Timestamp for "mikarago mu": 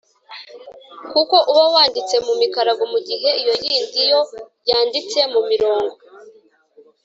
2.41-2.99